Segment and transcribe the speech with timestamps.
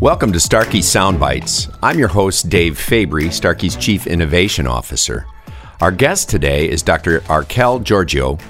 [0.00, 1.76] Welcome to Starkey Soundbites.
[1.82, 5.26] I'm your host, Dave Fabry, Starkey's Chief Innovation Officer.
[5.82, 7.20] Our guest today is Dr.
[7.28, 8.40] Archelle Georgiou,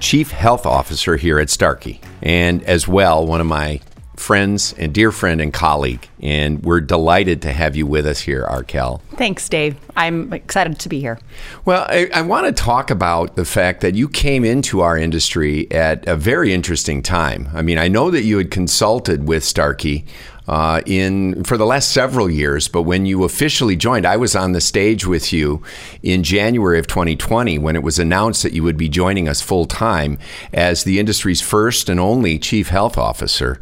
[0.00, 3.82] Chief Health Officer here at Starkey, and as well, one of my
[4.16, 6.08] friends and dear friend and colleague.
[6.20, 9.02] And we're delighted to have you with us here, Archelle.
[9.16, 9.76] Thanks, Dave.
[9.96, 11.18] I'm excited to be here.
[11.64, 15.70] Well, I, I, want to talk about the fact that you came into our industry
[15.70, 17.48] at a very interesting time.
[17.52, 20.06] I mean, I know that you had consulted with Starkey
[20.46, 22.68] uh, in for the last several years.
[22.68, 25.62] But when you officially joined, I was on the stage with you
[26.02, 29.66] in January of 2020 when it was announced that you would be joining us full
[29.66, 30.18] time
[30.52, 33.60] as the industry's first and only chief health officer.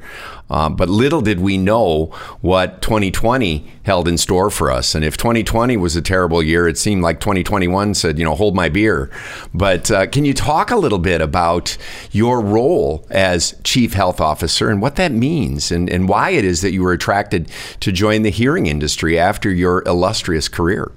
[0.53, 2.07] Uh, but little did we know
[2.43, 4.95] what 2020 held in store for us.
[4.95, 8.55] And if 2020 was a terrible year, it seemed like 2021 said, you know, hold
[8.55, 9.11] my beer.
[9.55, 11.79] But uh, can you talk a little bit about
[12.11, 16.61] your role as chief health officer and what that means and, and why it is
[16.61, 17.51] that you were attracted
[17.81, 20.93] to join the hearing industry after your illustrious career?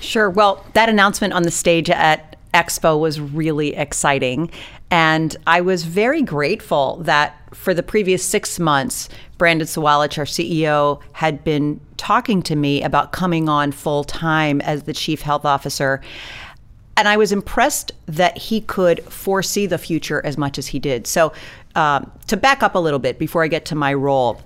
[0.00, 0.28] Sure.
[0.28, 4.50] Well, that announcement on the stage at Expo was really exciting.
[4.90, 11.00] And I was very grateful that for the previous six months, Brandon Sawalich, our CEO,
[11.12, 16.00] had been talking to me about coming on full time as the chief health officer.
[16.96, 21.06] And I was impressed that he could foresee the future as much as he did.
[21.06, 21.32] So,
[21.74, 24.40] um, to back up a little bit before I get to my role,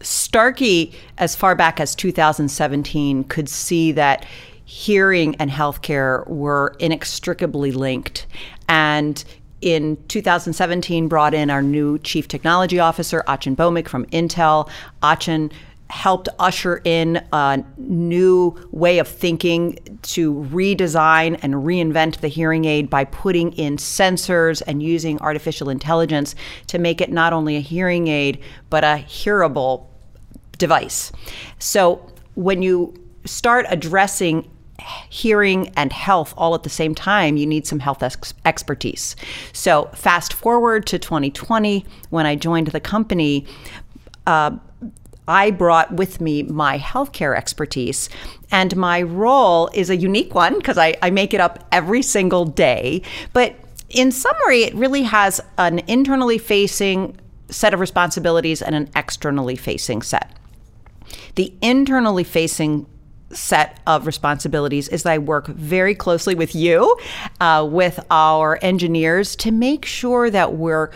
[0.00, 4.24] Starkey, as far back as 2017, could see that
[4.64, 8.26] hearing and healthcare were inextricably linked.
[8.68, 9.22] And
[9.60, 14.68] in 2017 brought in our new chief technology officer, Achin Bhowmik from Intel.
[15.02, 15.50] Achin
[15.90, 22.90] helped usher in a new way of thinking to redesign and reinvent the hearing aid
[22.90, 26.34] by putting in sensors and using artificial intelligence
[26.66, 29.86] to make it not only a hearing aid, but a hearable
[30.58, 31.10] device.
[31.58, 34.48] So when you start addressing
[35.10, 39.16] hearing and health all at the same time, you need some health ex- expertise.
[39.52, 43.46] So, fast forward to 2020, when I joined the company,
[44.26, 44.56] uh,
[45.26, 48.08] I brought with me my healthcare expertise.
[48.50, 52.46] And my role is a unique one because I, I make it up every single
[52.46, 53.02] day.
[53.34, 53.54] But
[53.90, 57.18] in summary, it really has an internally facing
[57.50, 60.34] set of responsibilities and an externally facing set.
[61.34, 62.86] The internally facing
[63.32, 66.96] set of responsibilities is that I work very closely with you,
[67.40, 70.90] uh, with our engineers, to make sure that we're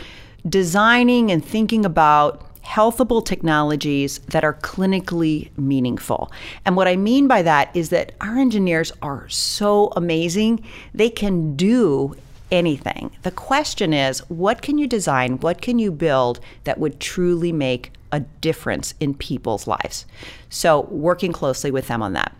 [0.49, 6.31] designing and thinking about healthable technologies that are clinically meaningful.
[6.65, 10.65] And what I mean by that is that our engineers are so amazing,
[10.95, 12.15] they can do
[12.51, 13.11] anything.
[13.23, 17.93] The question is, what can you design, what can you build that would truly make
[18.13, 20.07] a difference in people's lives.
[20.49, 22.37] So, working closely with them on that.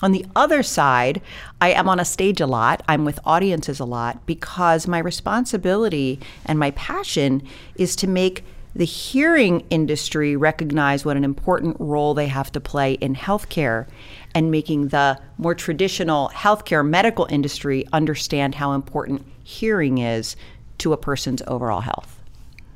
[0.00, 1.22] On the other side,
[1.60, 2.82] I am on a stage a lot.
[2.88, 7.42] I'm with audiences a lot because my responsibility and my passion
[7.76, 12.94] is to make the hearing industry recognize what an important role they have to play
[12.94, 13.86] in healthcare
[14.34, 20.36] and making the more traditional healthcare medical industry understand how important hearing is
[20.78, 22.21] to a person's overall health.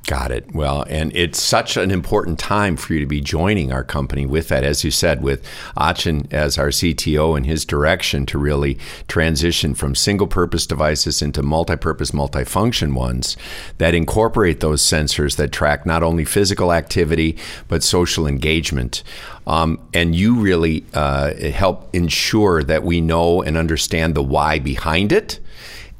[0.06, 0.55] Got it.
[0.55, 4.47] Well, and it's such an important time for you to be joining our company with
[4.49, 5.44] that, as you said, with
[5.77, 8.78] Achin as our CTO and his direction to really
[9.09, 13.37] transition from single purpose devices into multi purpose, multifunction ones
[13.78, 17.37] that incorporate those sensors that track not only physical activity,
[17.67, 19.03] but social engagement.
[19.44, 25.11] Um, and you really uh, help ensure that we know and understand the why behind
[25.11, 25.41] it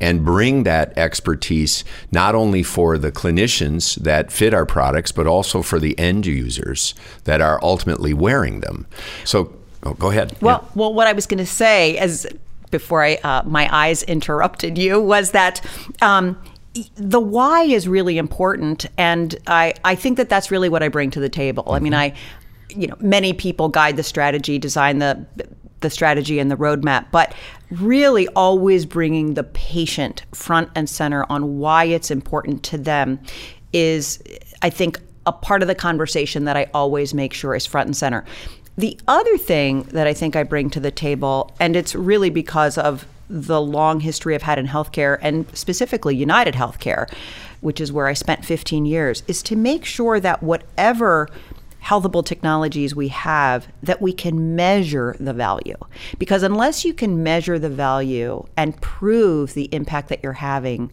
[0.01, 5.63] and bring that expertise not only for the clinicians that fit our products, but also
[5.63, 8.87] for the end users that are ultimately wearing them.
[9.25, 10.37] So, oh, go ahead.
[10.41, 10.71] Well, yeah.
[10.75, 12.27] well, what I was going to say as
[12.71, 15.65] before I uh, my eyes interrupted you was that.
[16.03, 16.41] Um,
[16.97, 21.11] the why is really important and I, I think that that's really what i bring
[21.13, 21.73] to the table mm-hmm.
[21.73, 22.15] i mean mm-hmm.
[22.15, 25.25] i you know many people guide the strategy design the
[25.81, 27.35] the strategy and the roadmap, but
[27.71, 33.21] really always bringing the patient front and center on why it's important to them
[33.73, 34.23] is,
[34.63, 37.97] I think, a part of the conversation that I always make sure is front and
[37.97, 38.25] center.
[38.79, 42.79] The other thing that I think I bring to the table, and it's really because
[42.79, 47.11] of the long history I've had in healthcare and specifically United Healthcare,
[47.61, 51.29] which is where I spent 15 years, is to make sure that whatever
[51.87, 55.77] healthable technologies we have that we can measure the value.
[56.19, 60.91] Because unless you can measure the value and prove the impact that you're having,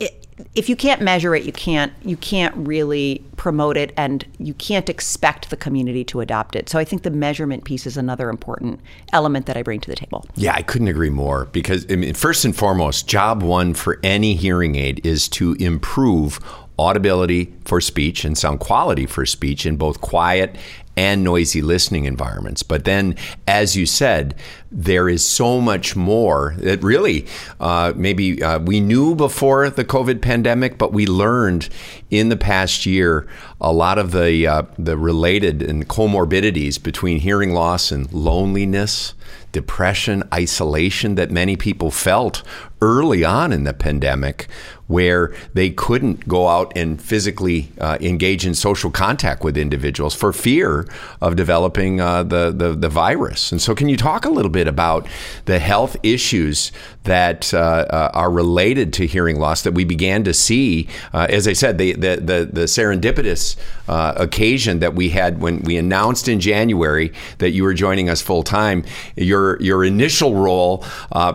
[0.00, 4.54] it, if you can't measure it, you can't you can't really promote it, and you
[4.54, 6.68] can't expect the community to adopt it.
[6.68, 8.80] So I think the measurement piece is another important
[9.12, 10.26] element that I bring to the table.
[10.34, 11.46] Yeah, I couldn't agree more.
[11.46, 16.40] Because I mean, first and foremost, job one for any hearing aid is to improve
[16.78, 20.56] audibility for speech and sound quality for speech in both quiet
[20.96, 22.62] and noisy listening environments.
[22.62, 24.34] But then, as you said,
[24.70, 27.26] there is so much more that really
[27.60, 31.68] uh, maybe uh, we knew before the COVID pandemic, but we learned
[32.10, 33.26] in the past year
[33.60, 39.14] a lot of the uh, the related and comorbidities between hearing loss and loneliness
[39.56, 42.42] depression, isolation that many people felt
[42.82, 44.48] early on in the pandemic,
[44.86, 50.30] where they couldn't go out and physically uh, engage in social contact with individuals for
[50.30, 50.86] fear
[51.22, 53.50] of developing uh, the, the, the virus.
[53.50, 55.06] And so, can you talk a little bit about
[55.44, 56.72] the health issues
[57.04, 60.88] that uh, uh are related to hearing loss that we began to see?
[61.12, 63.56] Uh, as I said, the the the, the serendipitous
[63.88, 68.22] uh, occasion that we had when we announced in January that you were joining us
[68.22, 68.84] full time.
[69.16, 70.84] Your your initial role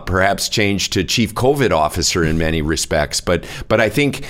[0.06, 4.24] perhaps changed to chief COVID officer in many respects, but but I think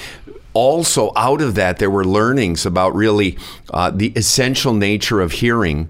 [0.55, 3.39] also out of that there were learnings about really
[3.71, 5.89] uh, the essential nature of hearing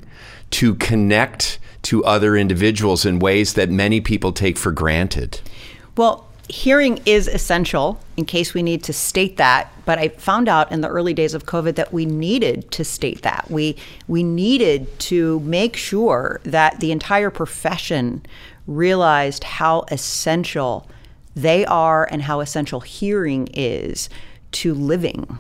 [0.50, 5.40] to connect to other individuals in ways that many people take for granted.
[5.96, 10.70] Well, hearing is essential in case we need to state that but i found out
[10.73, 13.75] in the early days of covid that we needed to state that we
[14.08, 18.20] we needed to make sure that the entire profession
[18.67, 20.87] realized how essential
[21.34, 24.08] they are and how essential hearing is
[24.52, 25.38] to living.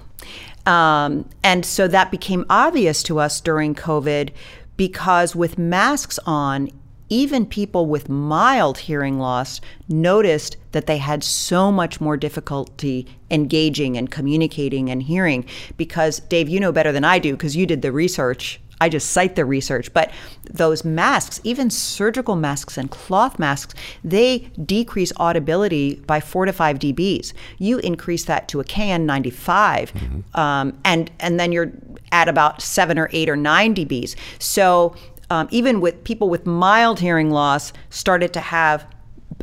[0.64, 4.30] Um, and so that became obvious to us during COVID
[4.76, 6.70] because with masks on,
[7.12, 13.98] even people with mild hearing loss noticed that they had so much more difficulty engaging
[13.98, 15.44] and communicating and hearing.
[15.76, 19.12] Because Dave you know better than I do because you did the research I just
[19.12, 20.10] cite the research, but
[20.42, 26.80] those masks, even surgical masks and cloth masks, they decrease audibility by four to five
[26.80, 27.32] dBs.
[27.58, 30.40] You increase that to a KN95, mm-hmm.
[30.40, 31.70] um, and and then you're
[32.10, 34.16] at about seven or eight or nine dBs.
[34.40, 34.96] So
[35.30, 38.84] um, even with people with mild hearing loss, started to have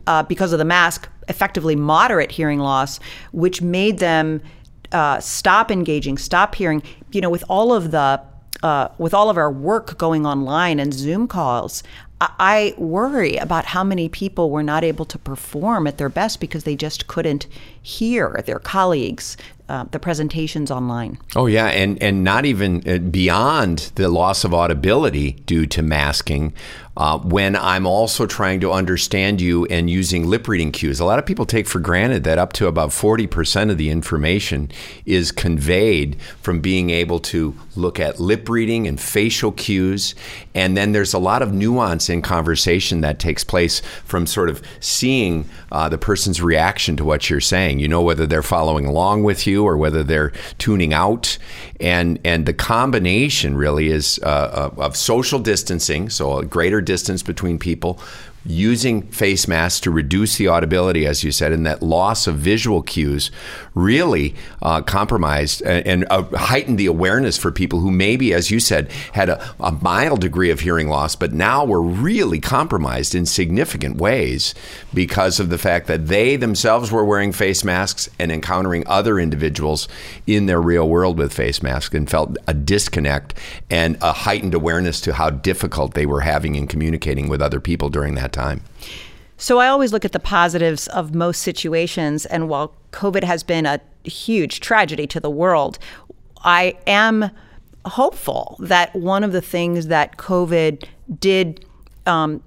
[0.06, 3.00] uh, because of the mask, effectively moderate hearing loss,
[3.32, 4.42] which made them
[4.92, 6.84] uh, stop engaging, stop hearing.
[7.14, 8.22] You know, with all of the
[8.64, 11.84] uh, with all of our work going online and Zoom calls,
[12.22, 16.66] I worry about how many people were not able to perform at their best because
[16.66, 17.48] they just couldn't
[17.82, 19.38] hear their colleagues,
[19.70, 21.18] uh, the presentations online.
[21.38, 26.54] Oh yeah, and and not even uh, beyond the loss of audibility due to masking.
[27.00, 31.00] Uh, when I'm also trying to understand you and using lip reading cues.
[31.00, 34.70] A lot of people take for granted that up to about 40% of the information
[35.06, 40.14] is conveyed from being able to look at lip reading and facial cues.
[40.54, 44.62] And then there's a lot of nuance in conversation that takes place from sort of
[44.82, 47.80] seeing uh, the person's reaction to what you're saying.
[47.80, 51.38] You know whether they're following along with you or whether they're tuning out.
[51.80, 57.60] And, and the combination really is uh, of social distancing, so a greater distance between
[57.60, 58.00] people,
[58.46, 62.82] using face masks to reduce the audibility, as you said, and that loss of visual
[62.82, 63.32] cues
[63.76, 68.60] really uh, compromised and, and uh, heightened the awareness for people who maybe, as you
[68.60, 73.26] said, had a, a, mild degree of hearing loss, but now were really compromised in
[73.26, 74.54] significant ways
[74.94, 79.88] because of the fact that they themselves were wearing face masks and encountering other individuals
[80.28, 83.34] in their real world with face masks and felt a disconnect
[83.70, 87.90] and a heightened awareness to how difficult they were having in communicating with other people
[87.90, 88.62] during that that time?
[89.38, 92.26] So I always look at the positives of most situations.
[92.26, 95.80] And while COVID has been a huge tragedy to the world,
[96.44, 97.32] I am
[97.86, 100.86] hopeful that one of the things that COVID
[101.20, 101.66] did
[102.06, 102.44] um,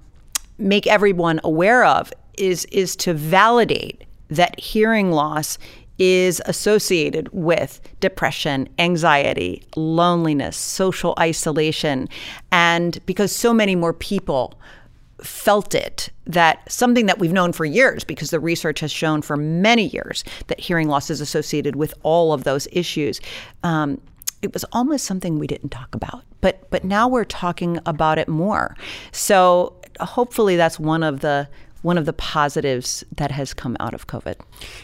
[0.57, 5.57] make everyone aware of is is to validate that hearing loss
[5.99, 12.09] is associated with depression, anxiety, loneliness, social isolation,
[12.51, 14.59] and because so many more people
[15.21, 19.37] felt it that something that we've known for years because the research has shown for
[19.37, 23.21] many years that hearing loss is associated with all of those issues
[23.63, 24.01] um,
[24.41, 28.27] it was almost something we didn't talk about but but now we're talking about it
[28.27, 28.75] more
[29.11, 31.47] so hopefully that's one of the
[31.83, 34.35] one of the positives that has come out of COVID.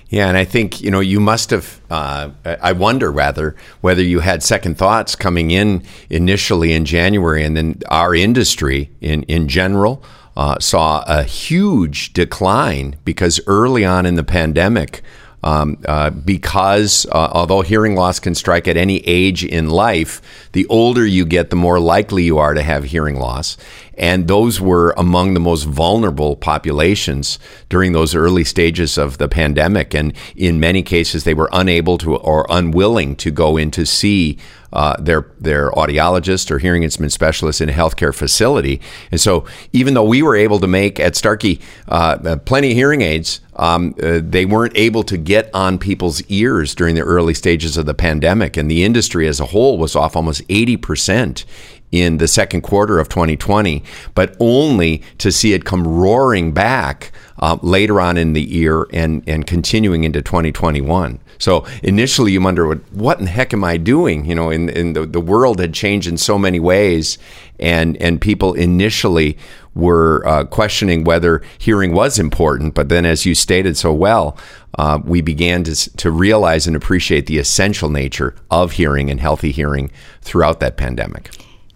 [0.10, 1.82] Yeah, and I think you know you must have.
[1.90, 7.58] Uh, I wonder rather whether you had second thoughts coming in initially in January, and
[7.58, 10.04] then our industry in in general
[10.40, 15.02] uh, saw a huge decline because early on in the pandemic,
[15.44, 20.22] um, uh, because uh, although hearing loss can strike at any age in life,
[20.54, 23.58] the older you get, the more likely you are to have hearing loss.
[24.00, 27.38] And those were among the most vulnerable populations
[27.68, 29.94] during those early stages of the pandemic.
[29.94, 34.38] And in many cases, they were unable to or unwilling to go in to see
[34.72, 38.80] uh, their their audiologist or hearing instrument specialist in a healthcare facility.
[39.12, 43.02] And so, even though we were able to make at Starkey uh, plenty of hearing
[43.02, 47.78] aids, um, uh, they weren't able to get on people's ears during the early stages
[47.78, 51.46] of the pandemic, and the industry as a whole was off almost eighty percent
[51.92, 57.58] in the second quarter of 2020, but only to see it come roaring back uh,
[57.62, 61.20] later on in the year and, and continuing into 2021.
[61.40, 64.26] So initially you wonder, what in the heck am I doing?
[64.26, 67.18] You know, in, in the, the world had changed in so many ways
[67.60, 69.38] and, and people initially
[69.74, 72.74] were uh, questioning whether hearing was important.
[72.74, 74.38] But then as you stated so well,
[74.78, 79.52] uh, we began to, to realize and appreciate the essential nature of hearing and healthy
[79.52, 79.92] hearing
[80.22, 81.32] throughout that pandemic.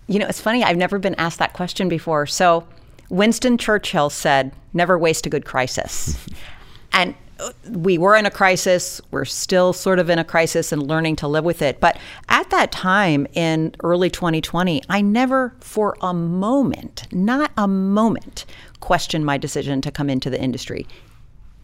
[0.07, 2.25] You know, it's funny, I've never been asked that question before.
[2.25, 2.67] So,
[3.09, 6.17] Winston Churchill said, never waste a good crisis.
[6.93, 9.01] and uh, we were in a crisis.
[9.11, 11.79] We're still sort of in a crisis and learning to live with it.
[11.79, 11.97] But
[12.29, 18.45] at that time in early 2020, I never for a moment, not a moment,
[18.79, 20.87] questioned my decision to come into the industry.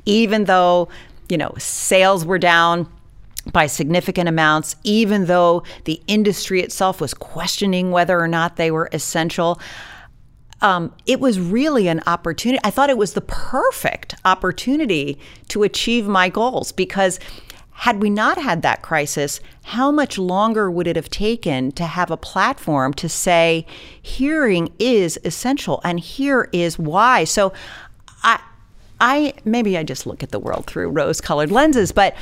[0.06, 0.90] Even though,
[1.30, 2.88] you know, sales were down,
[3.52, 8.90] by significant amounts, even though the industry itself was questioning whether or not they were
[8.92, 9.60] essential.
[10.62, 12.60] Um, it was really an opportunity.
[12.64, 15.18] I thought it was the perfect opportunity
[15.50, 17.20] to achieve my goals because
[17.72, 22.12] had we not had that crisis, how much longer would it have taken to have
[22.12, 23.66] a platform to say
[24.02, 27.24] hearing is essential and here is why?
[27.24, 27.54] So
[28.22, 28.42] I
[29.00, 32.18] I maybe I just look at the world through rose-colored lenses, but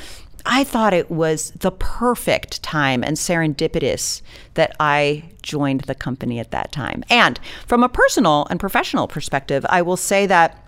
[0.49, 4.21] I thought it was the perfect time and serendipitous
[4.53, 7.03] that I joined the company at that time.
[7.09, 7.37] And
[7.67, 10.63] from a personal and professional perspective, I will say that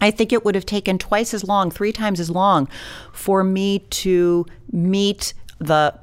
[0.00, 2.68] I think it would have taken twice as long, three times as long
[3.12, 5.98] for me to meet the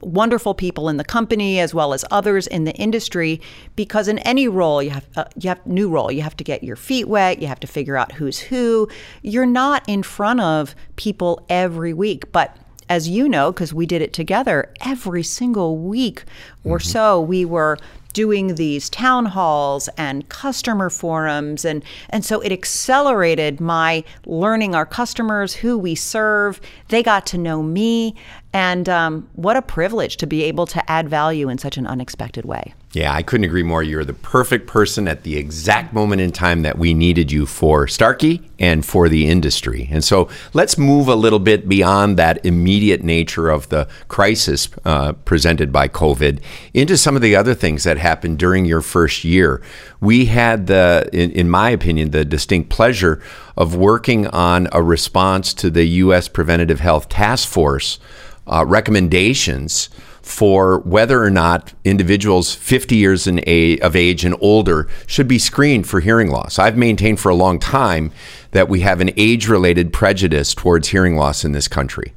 [0.00, 3.40] wonderful people in the company as well as others in the industry
[3.76, 6.62] because in any role you have uh, you have new role you have to get
[6.62, 8.88] your feet wet you have to figure out who's who.
[9.22, 12.56] You're not in front of people every week but
[12.88, 16.24] as you know because we did it together every single week
[16.64, 16.88] or mm-hmm.
[16.88, 17.78] so we were
[18.14, 24.86] doing these town halls and customer forums and and so it accelerated my learning our
[24.86, 28.14] customers who we serve they got to know me
[28.52, 32.44] and um, what a privilege to be able to add value in such an unexpected
[32.44, 32.74] way.
[32.98, 33.80] Yeah, I couldn't agree more.
[33.80, 37.86] You're the perfect person at the exact moment in time that we needed you for
[37.86, 39.86] Starkey and for the industry.
[39.92, 45.12] And so let's move a little bit beyond that immediate nature of the crisis uh,
[45.12, 46.40] presented by COVID
[46.74, 49.62] into some of the other things that happened during your first year.
[50.00, 53.22] We had the, in, in my opinion, the distinct pleasure
[53.56, 56.26] of working on a response to the U.S.
[56.26, 58.00] Preventative Health Task Force
[58.48, 59.88] uh, recommendations
[60.28, 66.00] for whether or not individuals 50 years of age and older should be screened for
[66.00, 66.58] hearing loss.
[66.58, 68.12] I've maintained for a long time
[68.50, 72.12] that we have an age related prejudice towards hearing loss in this country.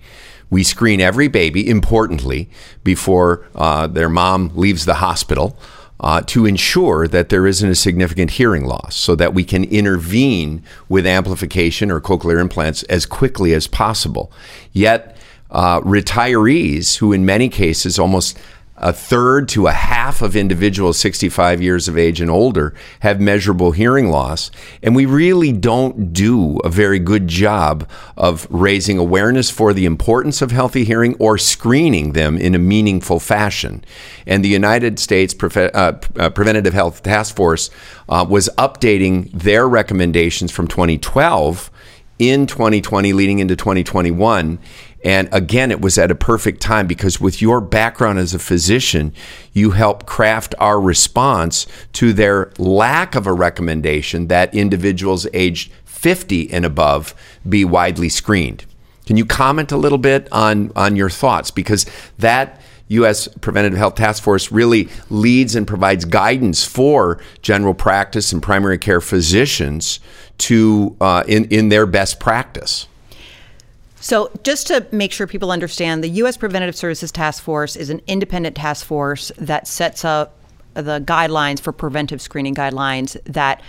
[0.50, 2.50] We screen every baby, importantly,
[2.84, 5.58] before uh, their mom leaves the hospital.
[6.04, 10.64] Uh, to ensure that there isn't a significant hearing loss so that we can intervene
[10.90, 14.32] with amplification or cochlear implants as quickly as possible.
[14.74, 15.11] Yet,
[15.52, 18.38] uh, retirees, who in many cases almost
[18.82, 23.72] a third to a half of individuals 65 years of age and older have measurable
[23.72, 24.50] hearing loss.
[24.82, 30.42] And we really don't do a very good job of raising awareness for the importance
[30.42, 33.86] of healthy hearing or screening them in a meaningful fashion.
[34.26, 37.70] And the United States Pre- uh, uh, Preventative Health Task Force
[38.10, 41.70] uh, was updating their recommendations from 2012
[42.18, 44.60] in 2020 leading into 2021
[45.04, 49.14] and again, it was at a perfect time because with your background as a physician,
[49.52, 56.52] you help craft our response to their lack of a recommendation that individuals aged 50
[56.52, 57.16] and above
[57.48, 58.66] be widely screened.
[59.08, 61.50] Can you comment a little bit on, on your thoughts?
[61.50, 61.86] Because
[62.20, 63.28] that U.S.
[63.28, 69.02] Preventative Health Task Force really leads and provides guidance for general practice and primary care
[69.02, 70.00] physicians
[70.40, 72.88] to uh, in, in their best practice.
[74.02, 76.36] So, just to make sure people understand, the U.S.
[76.36, 80.36] Preventative Services Task Force is an independent task force that sets up
[80.74, 83.62] the guidelines for preventive screening guidelines that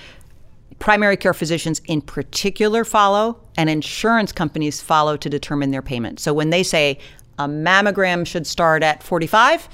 [0.78, 6.18] primary care physicians in particular follow, and insurance companies follow to determine their payment.
[6.18, 6.98] So when they say
[7.38, 9.68] a mammogram should start at 45,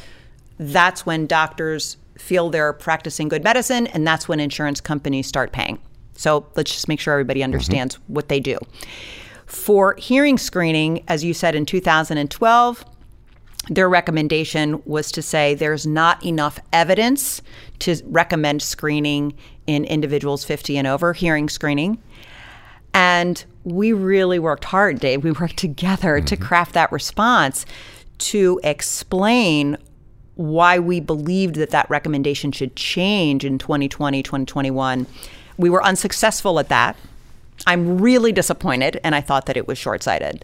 [0.58, 5.78] that's when doctors feel they're practicing good medicine, and that's when insurance companies start paying.
[6.16, 8.14] So let's just make sure everybody understands mm-hmm.
[8.14, 8.58] what they do.
[9.48, 12.84] For hearing screening, as you said in 2012,
[13.70, 17.40] their recommendation was to say there's not enough evidence
[17.80, 19.34] to recommend screening
[19.66, 22.02] in individuals 50 and over, hearing screening.
[22.92, 25.24] And we really worked hard, Dave.
[25.24, 26.26] We worked together mm-hmm.
[26.26, 27.64] to craft that response
[28.18, 29.78] to explain
[30.34, 35.06] why we believed that that recommendation should change in 2020, 2021.
[35.56, 36.96] We were unsuccessful at that.
[37.68, 40.42] I'm really disappointed, and I thought that it was short sighted.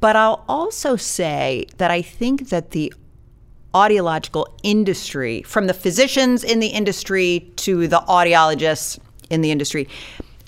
[0.00, 2.94] But I'll also say that I think that the
[3.74, 9.86] audiological industry, from the physicians in the industry to the audiologists in the industry,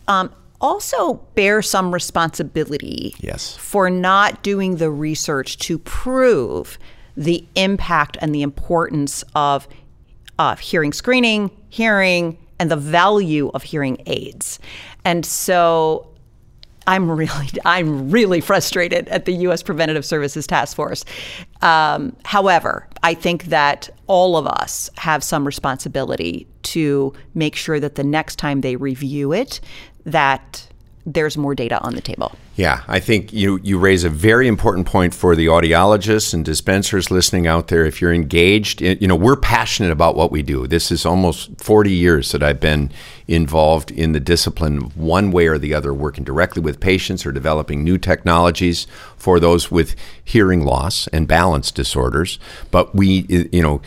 [0.09, 3.55] um, also bear some responsibility yes.
[3.59, 6.79] for not doing the research to prove
[7.19, 9.69] the impact and the importance of
[10.39, 14.59] uh, hearing screening, hearing, and the value of hearing aids.
[15.05, 16.13] And so
[16.87, 19.63] I'm really, I'm really frustrated at the U.S.
[19.63, 21.05] Preventative Services Task Force.
[21.61, 27.97] Um, however, I think that all of us have some responsibility to make sure that
[27.97, 29.61] the next time they review it,
[30.05, 30.69] that
[31.05, 32.33] there's more data on the table.
[32.55, 37.11] Yeah, I think you you raise a very important point for the audiologists and dispensers
[37.11, 37.85] listening out there.
[37.85, 40.67] If you're engaged, you know we're passionate about what we do.
[40.67, 42.91] This is almost 40 years that I've been
[43.27, 47.83] involved in the discipline, one way or the other, working directly with patients or developing
[47.83, 52.39] new technologies for those with hearing loss and balance disorders.
[52.71, 53.81] But we, you know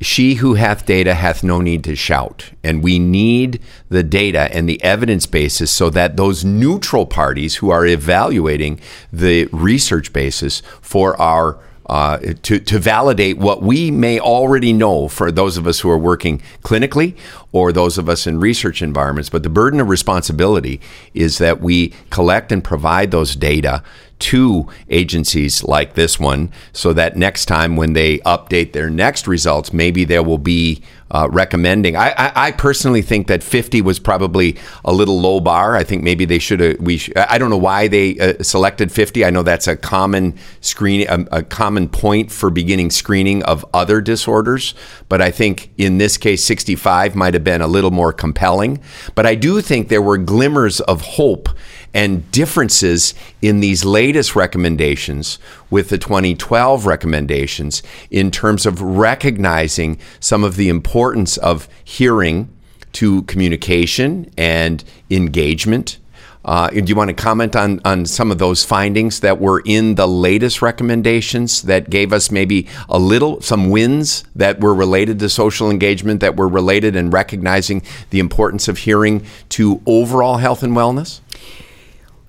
[0.00, 2.50] she who hath data hath no need to shout.
[2.62, 7.70] And we need the data and the evidence basis so that those neutral parties who
[7.70, 8.80] are evaluating
[9.12, 11.58] the research basis for our
[11.92, 15.98] uh, to, to validate what we may already know for those of us who are
[15.98, 17.14] working clinically
[17.52, 19.28] or those of us in research environments.
[19.28, 20.80] But the burden of responsibility
[21.12, 23.82] is that we collect and provide those data
[24.20, 29.70] to agencies like this one so that next time when they update their next results,
[29.70, 30.80] maybe there will be
[31.12, 31.94] uh, recommending.
[31.94, 35.76] I, I, I, personally think that 50 was probably a little low bar.
[35.76, 36.80] I think maybe they should have.
[36.80, 39.22] We sh- I don't know why they uh, selected 50.
[39.22, 44.00] I know that's a common screen, a, a, common point for beginning screening of other
[44.00, 44.74] disorders.
[45.10, 48.80] But I think in this case, 65 might have been a little more compelling.
[49.14, 51.50] But I do think there were glimmers of hope
[51.94, 55.38] and differences in these latest recommendations
[55.70, 62.48] with the 2012 recommendations in terms of recognizing some of the importance of hearing
[62.92, 65.98] to communication and engagement.
[66.44, 69.94] Uh, do you want to comment on, on some of those findings that were in
[69.94, 75.28] the latest recommendations that gave us maybe a little, some wins that were related to
[75.28, 80.72] social engagement, that were related in recognizing the importance of hearing to overall health and
[80.72, 81.20] wellness?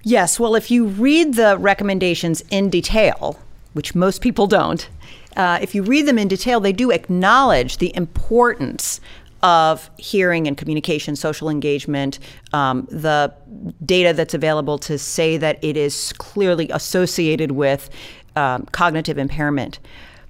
[0.03, 0.39] Yes.
[0.39, 3.39] Well, if you read the recommendations in detail,
[3.71, 4.87] which most people don't,
[5.37, 8.99] uh, if you read them in detail, they do acknowledge the importance
[9.41, 12.19] of hearing and communication, social engagement,
[12.53, 13.33] um, the
[13.85, 17.89] data that's available to say that it is clearly associated with
[18.35, 19.79] um, cognitive impairment.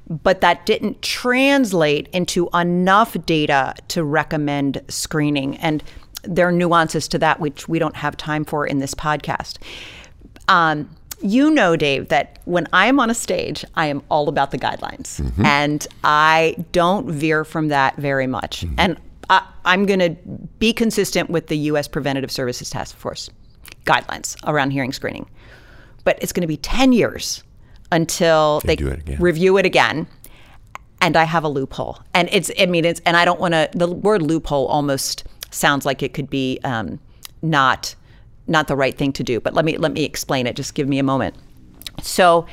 [0.10, 5.58] But that didn't translate into enough data to recommend screening.
[5.58, 5.84] And
[6.24, 9.58] there are nuances to that which we don't have time for in this podcast.
[10.48, 10.90] Um,
[11.22, 14.58] you know, Dave, that when I am on a stage, I am all about the
[14.58, 15.46] guidelines, mm-hmm.
[15.46, 18.62] and I don't veer from that very much.
[18.62, 18.76] Mm-hmm.
[18.78, 18.98] And
[19.30, 20.10] I, I'm going to
[20.60, 21.88] be consistent with the U.S.
[21.88, 23.30] Preventative Services Task Force
[23.86, 25.30] guidelines around hearing screening.
[26.04, 27.44] But it's going to be 10 years
[27.92, 30.08] until they, they review it again
[31.04, 32.00] and I have a loophole.
[32.14, 35.86] And it's, I mean, it's, and I don't want to, the word loophole almost sounds
[35.86, 37.00] like it could be um,
[37.42, 37.96] not
[38.46, 39.40] not the right thing to do.
[39.40, 40.56] But let me let me explain it.
[40.56, 41.36] Just give me a moment.
[42.02, 42.46] So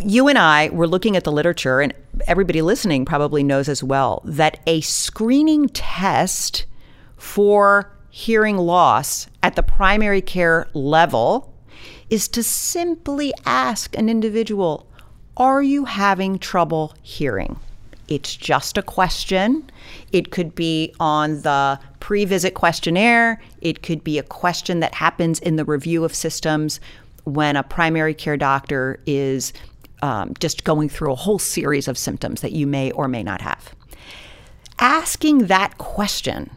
[0.00, 1.94] you and I were looking at the literature, and
[2.26, 6.66] everybody listening probably knows as well that a screening test
[7.16, 11.54] for hearing loss at the primary care level
[12.08, 14.90] is to simply ask an individual,
[15.36, 17.58] Are you having trouble hearing?
[18.10, 19.70] It's just a question.
[20.12, 23.40] It could be on the pre visit questionnaire.
[23.60, 26.80] It could be a question that happens in the review of systems
[27.24, 29.52] when a primary care doctor is
[30.02, 33.40] um, just going through a whole series of symptoms that you may or may not
[33.40, 33.74] have.
[34.80, 36.50] Asking that question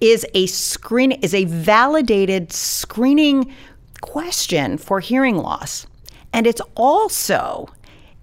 [0.00, 3.52] is a screen is a validated screening
[4.00, 5.86] question for hearing loss.
[6.32, 7.68] And it's also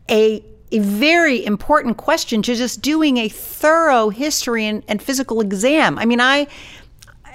[0.10, 5.98] a a very important question to just doing a thorough history and, and physical exam.
[5.98, 6.48] I mean, I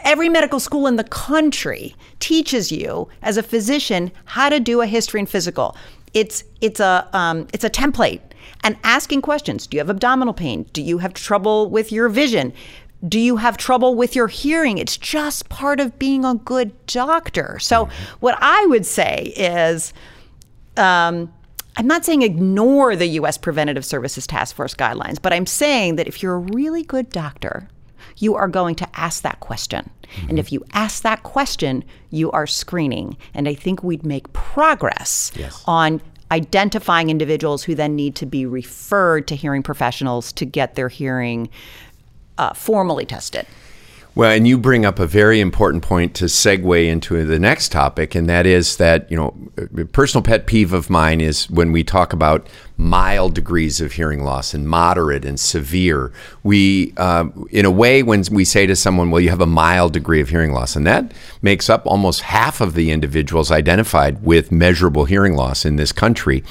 [0.04, 4.86] every medical school in the country teaches you as a physician how to do a
[4.86, 5.76] history and physical.
[6.14, 8.20] It's it's a um, it's a template
[8.62, 9.66] and asking questions.
[9.66, 10.64] Do you have abdominal pain?
[10.72, 12.52] Do you have trouble with your vision?
[13.06, 14.78] Do you have trouble with your hearing?
[14.78, 17.58] It's just part of being a good doctor.
[17.60, 17.88] So,
[18.20, 19.92] what I would say is,
[20.78, 21.32] um,
[21.76, 23.36] I'm not saying ignore the U.S.
[23.36, 27.68] Preventative Services Task Force guidelines, but I'm saying that if you're a really good doctor,
[28.16, 29.90] you are going to ask that question.
[30.02, 30.28] Mm-hmm.
[30.30, 33.16] And if you ask that question, you are screening.
[33.34, 35.62] And I think we'd make progress yes.
[35.66, 40.88] on identifying individuals who then need to be referred to hearing professionals to get their
[40.88, 41.48] hearing
[42.38, 43.46] uh, formally tested.
[44.16, 48.14] Well, and you bring up a very important point to segue into the next topic,
[48.14, 49.34] and that is that, you know,
[49.92, 52.48] personal pet peeve of mine is when we talk about
[52.78, 56.14] mild degrees of hearing loss and moderate and severe.
[56.42, 59.92] We, uh, in a way, when we say to someone, well, you have a mild
[59.92, 64.50] degree of hearing loss, and that makes up almost half of the individuals identified with
[64.50, 66.42] measurable hearing loss in this country.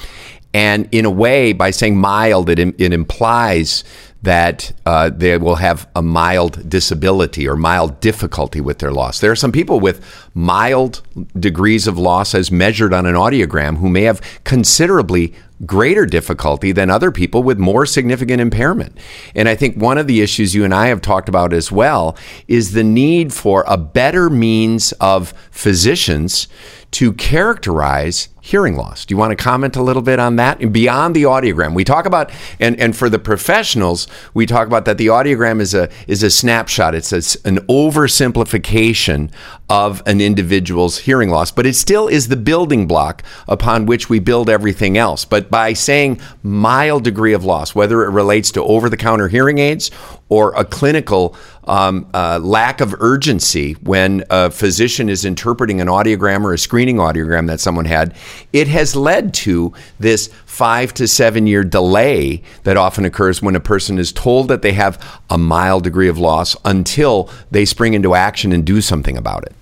[0.54, 3.82] And in a way, by saying mild, it, it implies
[4.22, 9.20] that uh, they will have a mild disability or mild difficulty with their loss.
[9.20, 11.02] There are some people with mild
[11.38, 16.90] degrees of loss as measured on an audiogram who may have considerably greater difficulty than
[16.90, 18.98] other people with more significant impairment.
[19.34, 22.16] And I think one of the issues you and I have talked about as well
[22.46, 26.48] is the need for a better means of physicians
[26.92, 29.04] to characterize hearing loss.
[29.04, 30.60] Do you want to comment a little bit on that?
[30.60, 32.30] And Beyond the audiogram, we talk about,
[32.60, 36.30] and, and for the professionals, we talk about that the audiogram is a is a
[36.30, 36.94] snapshot.
[36.94, 39.32] It's a, an oversimplification
[39.68, 44.20] of an individual's hearing loss, but it still is the building block upon which we
[44.20, 45.24] build everything else.
[45.24, 49.58] But by saying mild degree of loss, whether it relates to over the counter hearing
[49.58, 49.90] aids
[50.28, 56.44] or a clinical um, uh, lack of urgency when a physician is interpreting an audiogram
[56.44, 58.14] or a screening audiogram that someone had,
[58.52, 63.60] it has led to this five to seven year delay that often occurs when a
[63.60, 68.14] person is told that they have a mild degree of loss until they spring into
[68.14, 69.54] action and do something about it.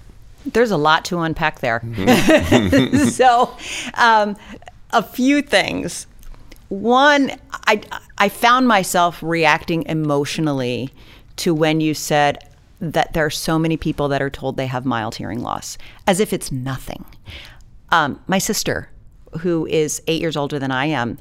[0.47, 1.83] There's a lot to unpack there.
[3.11, 3.57] So,
[3.95, 4.37] um,
[4.91, 6.07] a few things.
[6.69, 7.33] One,
[7.67, 7.83] I,
[8.19, 10.91] I found myself reacting emotionally
[11.37, 12.39] to when you said
[12.81, 16.21] that there are so many people that are told they have mild hearing loss, as
[16.21, 17.05] if it's nothing.
[17.95, 18.91] Um, my sister,
[19.39, 21.17] who is eight years older than I am,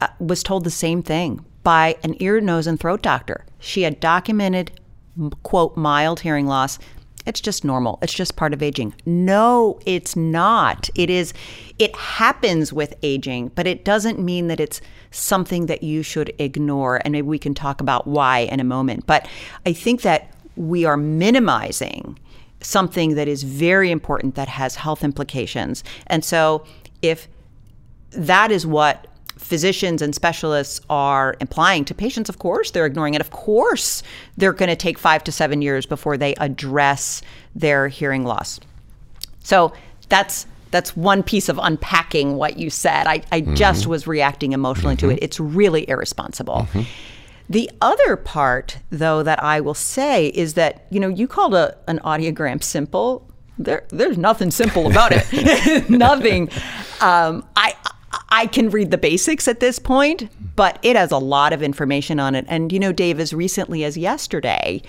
[0.00, 3.46] uh, was told the same thing by an ear, nose, and throat doctor.
[3.60, 4.72] She had documented,
[5.44, 6.80] quote, mild hearing loss.
[7.24, 8.00] It's just normal.
[8.02, 8.94] It's just part of aging.
[9.06, 10.90] No, it's not.
[10.96, 11.32] It is,
[11.78, 14.80] it happens with aging, but it doesn't mean that it's
[15.12, 17.00] something that you should ignore.
[17.04, 19.06] And maybe we can talk about why in a moment.
[19.06, 19.28] But
[19.64, 22.18] I think that we are minimizing
[22.60, 25.84] something that is very important that has health implications.
[26.08, 26.64] And so
[27.02, 27.28] if
[28.10, 33.20] that is what physicians and specialists are implying to patients, of course, they're ignoring it.
[33.20, 34.02] Of course,
[34.36, 37.22] they're going to take five to seven years before they address
[37.54, 38.60] their hearing loss.
[39.42, 39.72] So
[40.08, 43.06] that's that's one piece of unpacking what you said.
[43.06, 43.54] I, I mm-hmm.
[43.54, 45.08] just was reacting emotionally mm-hmm.
[45.08, 45.20] to it.
[45.22, 46.66] It's really irresponsible.
[46.72, 46.82] Mm-hmm.
[47.50, 51.76] The other part, though, that I will say is that, you know, you called a,
[51.88, 53.26] an audiogram simple.
[53.58, 55.88] There, there's nothing simple about it.
[55.90, 56.50] nothing.
[57.00, 57.74] Um, I,
[58.28, 62.20] I can read the basics at this point, but it has a lot of information
[62.20, 62.44] on it.
[62.48, 64.82] And, you know, Dave, as recently as yesterday,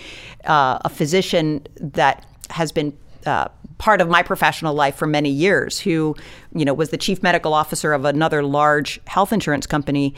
[0.45, 5.79] uh, a physician that has been uh, part of my professional life for many years,
[5.79, 6.15] who,
[6.53, 10.13] you know, was the chief medical officer of another large health insurance company,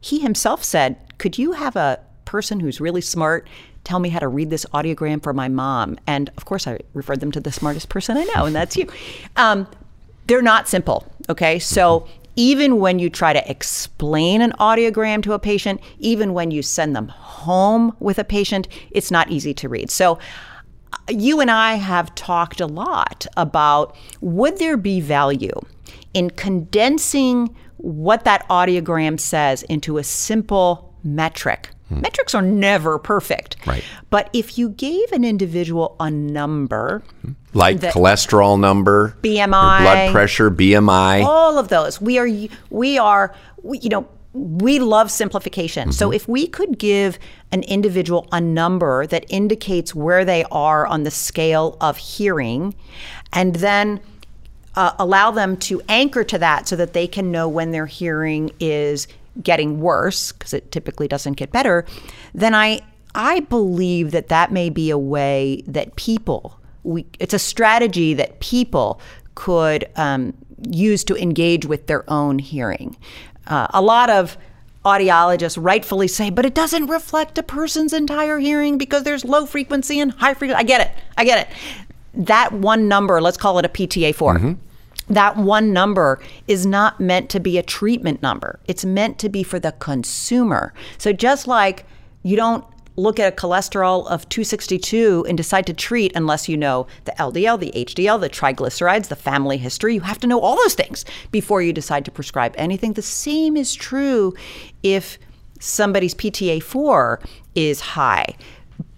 [0.00, 3.46] he himself said, Could you have a person who's really smart
[3.84, 5.98] tell me how to read this audiogram for my mom?
[6.06, 8.88] And of course, I referred them to the smartest person I know, and that's you.
[9.36, 9.68] Um,
[10.26, 11.58] they're not simple, okay?
[11.58, 16.62] So even when you try to explain an audiogram to a patient, even when you
[16.62, 19.90] send them home with a patient, it's not easy to read.
[19.90, 20.18] So
[21.10, 25.60] you and I have talked a lot about would there be value
[26.14, 31.70] in condensing what that audiogram says into a simple metric?
[31.88, 32.02] Hmm.
[32.02, 33.56] Metrics are never perfect.
[33.66, 33.84] Right.
[34.10, 37.02] But if you gave an individual a number,
[37.52, 42.28] like cholesterol number, BMI, blood pressure, BMI, all of those, we are
[42.70, 45.88] we are we, you know we love simplification.
[45.88, 45.92] Mm-hmm.
[45.92, 47.18] So if we could give
[47.50, 52.74] an individual a number that indicates where they are on the scale of hearing,
[53.32, 54.00] and then
[54.76, 58.52] uh, allow them to anchor to that so that they can know when their hearing
[58.60, 59.08] is
[59.42, 61.84] getting worse because it typically doesn't get better,
[62.34, 62.80] then I
[63.14, 68.40] I believe that that may be a way that people we it's a strategy that
[68.40, 69.00] people
[69.34, 70.34] could um,
[70.68, 72.96] use to engage with their own hearing.
[73.46, 74.36] Uh, a lot of
[74.84, 80.00] audiologists rightfully say, but it doesn't reflect a person's entire hearing because there's low frequency
[80.00, 80.58] and high frequency.
[80.58, 80.90] I get it.
[81.16, 81.56] I get it.
[82.26, 84.34] That one number, let's call it a PTA 4.
[84.36, 84.52] Mm-hmm
[85.10, 88.60] that one number is not meant to be a treatment number.
[88.66, 90.72] It's meant to be for the consumer.
[90.98, 91.84] So just like
[92.22, 92.64] you don't
[92.96, 97.58] look at a cholesterol of 262 and decide to treat unless you know the LDL,
[97.58, 99.94] the HDL, the triglycerides, the family history.
[99.94, 102.92] You have to know all those things before you decide to prescribe anything.
[102.92, 104.34] The same is true
[104.82, 105.18] if
[105.60, 108.36] somebody's PTA4 is high.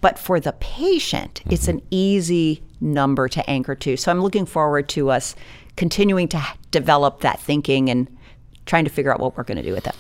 [0.01, 1.53] But for the patient, mm-hmm.
[1.53, 3.97] it's an easy number to anchor to.
[3.97, 5.35] So I'm looking forward to us
[5.77, 8.09] continuing to develop that thinking and
[8.67, 9.95] trying to figure out what we're going to do with it.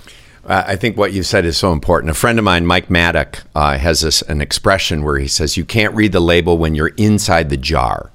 [0.44, 2.10] Uh, I think what you said is so important.
[2.10, 5.64] A friend of mine, Mike Maddock, uh, has this, an expression where he says, You
[5.64, 8.10] can't read the label when you're inside the jar.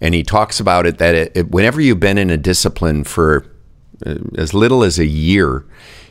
[0.00, 3.46] And he talks about it that it, it, whenever you've been in a discipline for
[4.04, 5.64] uh, as little as a year,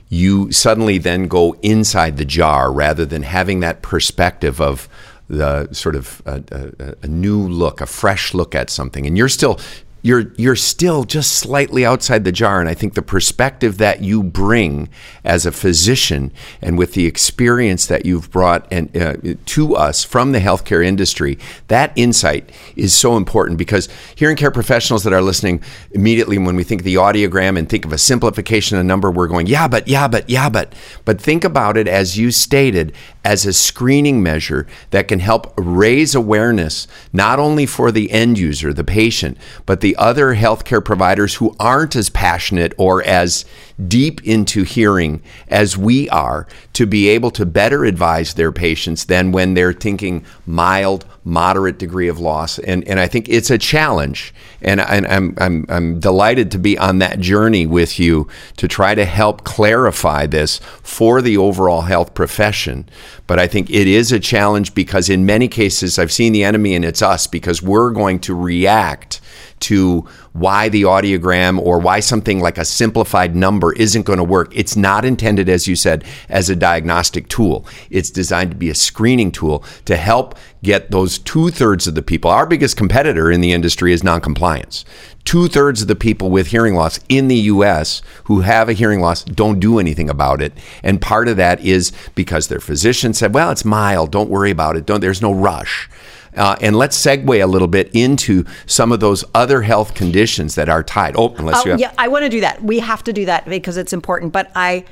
[0.09, 4.89] you suddenly then go inside the jar rather than having that perspective of
[5.29, 9.05] the sort of a, a, a, new look, a fresh look at something.
[9.05, 9.59] And you're still
[10.01, 12.59] you're you're still just slightly outside the jar.
[12.59, 14.89] And I think the perspective that you bring
[15.23, 16.31] as a physician
[16.61, 21.37] and with the experience that you've brought and uh, to us from the healthcare industry
[21.67, 26.63] that insight is so important because hearing care professionals that are listening immediately when we
[26.63, 29.67] think of the audiogram and think of a simplification of a number we're going yeah
[29.67, 30.73] but yeah but yeah but.
[31.05, 36.15] But think about it as you stated as a screening measure that can help raise
[36.15, 41.33] awareness not only for the end user the patient but the the other healthcare providers
[41.33, 43.43] who aren't as passionate or as
[43.87, 49.31] deep into hearing as we are to be able to better advise their patients than
[49.31, 52.59] when they're thinking mild, moderate degree of loss.
[52.59, 54.33] And, and I think it's a challenge.
[54.61, 58.95] And, and I'm, I'm, I'm delighted to be on that journey with you to try
[58.95, 62.89] to help clarify this for the overall health profession.
[63.27, 66.75] But I think it is a challenge because in many cases, I've seen the enemy
[66.75, 69.21] and it's us because we're going to react
[69.61, 70.07] to
[70.39, 74.51] why the audiogram or why something like a simplified number isn't going to work.
[74.55, 77.65] It's not intended, as you said, as a diagnostic tool.
[77.89, 82.01] It's designed to be a screening tool to help get those two thirds of the
[82.01, 82.29] people.
[82.29, 84.85] Our biggest competitor in the industry is noncompliance.
[85.23, 88.99] Two thirds of the people with hearing loss in the US who have a hearing
[88.99, 90.53] loss don't do anything about it.
[90.83, 94.75] And part of that is because their physician said, well, it's mild, don't worry about
[94.75, 95.89] it, don't, there's no rush.
[96.35, 100.69] Uh, and let's segue a little bit into some of those other health conditions that
[100.69, 101.15] are tied.
[101.17, 101.79] Oh, unless you have.
[101.79, 102.63] Yeah, I want to do that.
[102.63, 104.33] We have to do that because it's important.
[104.33, 104.85] But I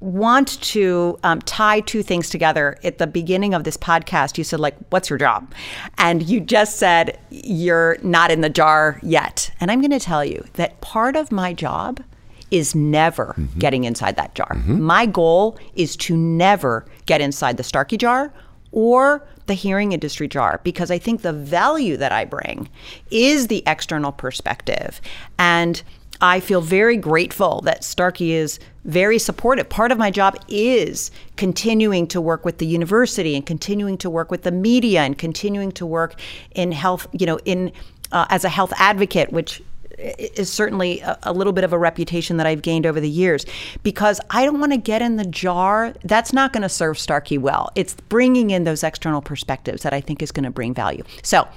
[0.00, 2.78] want to um, tie two things together.
[2.84, 5.52] At the beginning of this podcast, you said, like, what's your job?
[5.96, 9.50] And you just said, you're not in the jar yet.
[9.60, 12.02] And I'm going to tell you that part of my job
[12.50, 13.58] is never mm-hmm.
[13.58, 14.54] getting inside that jar.
[14.54, 14.80] Mm-hmm.
[14.80, 18.32] My goal is to never get inside the Starkey jar
[18.72, 22.68] or the hearing industry jar because I think the value that I bring
[23.10, 25.00] is the external perspective.
[25.38, 25.82] And
[26.20, 29.68] I feel very grateful that Starkey is very supportive.
[29.68, 34.30] Part of my job is continuing to work with the university and continuing to work
[34.30, 36.18] with the media and continuing to work
[36.52, 37.72] in health, you know, in
[38.10, 39.62] uh, as a health advocate, which
[39.98, 43.44] is certainly a, a, little bit of a reputation that I've gained over the years
[43.82, 45.92] because I don't want to get in the jar.
[46.04, 47.70] That's not going to serve Starkey well.
[47.74, 51.02] It's bringing in those external perspectives that I think is going to bring value.
[51.22, 51.48] So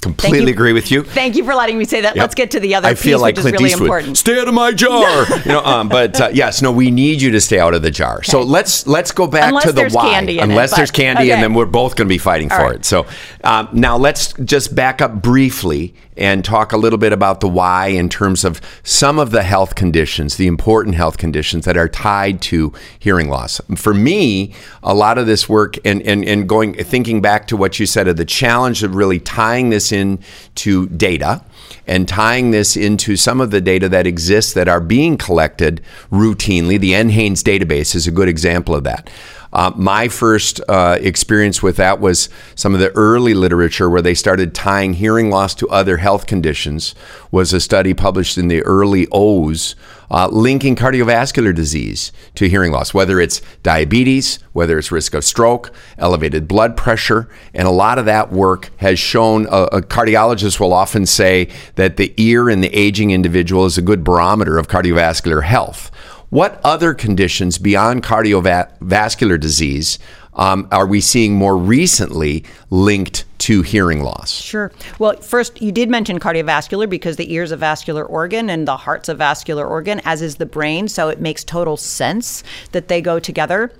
[0.00, 1.02] Completely agree with you.
[1.02, 2.16] Thank you for letting me say that.
[2.16, 2.22] Yep.
[2.22, 3.86] Let's get to the other I piece, feel like which Clint is really Eastwood.
[3.86, 4.16] important.
[4.16, 5.26] Stay out of my jar.
[5.44, 7.90] you know, um, but uh, yes, no, we need you to stay out of the
[7.90, 8.16] jar.
[8.16, 8.30] Okay.
[8.30, 10.18] So let's let's go back Unless to the why.
[10.20, 11.32] Unless it, there's candy, okay.
[11.32, 12.76] and then we're both going to be fighting All for right.
[12.76, 12.84] it.
[12.84, 13.06] So
[13.44, 17.86] um, now let's just back up briefly and talk a little bit about the why
[17.88, 22.42] in terms of some of the health conditions, the important health conditions that are tied
[22.42, 23.60] to hearing loss.
[23.76, 27.78] For me, a lot of this work and and, and going thinking back to what
[27.78, 30.18] you said of the challenge of really tying this in
[30.54, 31.42] to to data
[31.86, 36.78] and tying this into some of the data that exists that are being collected routinely.
[36.78, 39.10] The NHANES database is a good example of that.
[39.52, 44.14] Uh, my first uh, experience with that was some of the early literature where they
[44.14, 46.94] started tying hearing loss to other health conditions.
[47.30, 49.74] Was a study published in the early O's
[50.10, 55.72] uh, linking cardiovascular disease to hearing loss, whether it's diabetes, whether it's risk of stroke,
[55.98, 59.46] elevated blood pressure, and a lot of that work has shown.
[59.46, 63.82] Uh, a cardiologist will often say that the ear in the aging individual is a
[63.82, 65.90] good barometer of cardiovascular health.
[66.30, 69.98] What other conditions beyond cardiovascular disease
[70.34, 74.30] um, are we seeing more recently linked to hearing loss?
[74.30, 74.70] Sure.
[75.00, 78.76] Well, first, you did mention cardiovascular because the ear is a vascular organ and the
[78.76, 80.86] heart's a vascular organ, as is the brain.
[80.86, 83.72] So it makes total sense that they go together.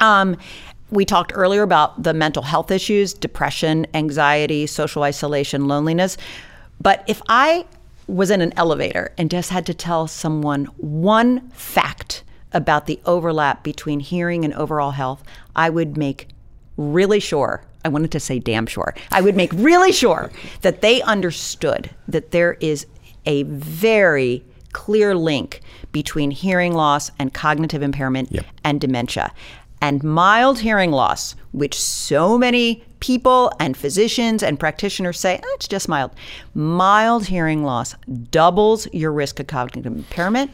[0.00, 0.38] Um,
[0.90, 6.16] we talked earlier about the mental health issues depression, anxiety, social isolation, loneliness.
[6.80, 7.66] But if I
[8.06, 13.62] was in an elevator and just had to tell someone one fact about the overlap
[13.62, 15.22] between hearing and overall health,
[15.56, 16.28] I would make
[16.76, 17.64] really sure.
[17.84, 18.94] I wanted to say damn sure.
[19.10, 20.30] I would make really sure
[20.62, 22.86] that they understood that there is
[23.26, 25.60] a very clear link
[25.92, 28.46] between hearing loss and cognitive impairment yep.
[28.64, 29.32] and dementia.
[29.84, 35.68] And mild hearing loss, which so many people and physicians and practitioners say oh, it's
[35.68, 36.10] just mild.
[36.54, 37.94] Mild hearing loss
[38.30, 40.52] doubles your risk of cognitive impairment.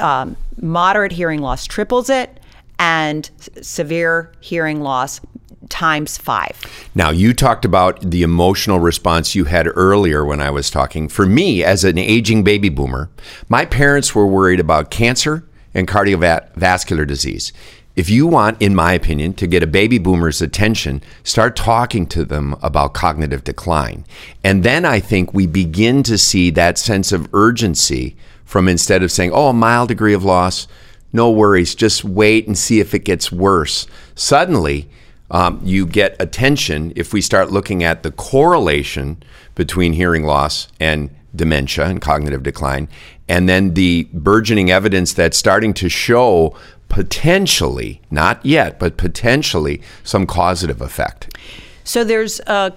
[0.00, 2.40] Um, moderate hearing loss triples it,
[2.78, 5.20] and severe hearing loss
[5.68, 6.58] times five.
[6.94, 11.10] Now, you talked about the emotional response you had earlier when I was talking.
[11.10, 13.10] For me, as an aging baby boomer,
[13.50, 17.52] my parents were worried about cancer and cardiovascular disease.
[17.96, 22.24] If you want, in my opinion, to get a baby boomer's attention, start talking to
[22.24, 24.04] them about cognitive decline.
[24.42, 29.12] And then I think we begin to see that sense of urgency from instead of
[29.12, 30.66] saying, oh, a mild degree of loss,
[31.12, 33.86] no worries, just wait and see if it gets worse.
[34.16, 34.88] Suddenly,
[35.30, 39.22] um, you get attention if we start looking at the correlation
[39.54, 42.88] between hearing loss and dementia and cognitive decline,
[43.28, 46.56] and then the burgeoning evidence that's starting to show
[46.88, 51.36] potentially, not yet, but potentially some causative effect.
[51.84, 52.72] So there's a,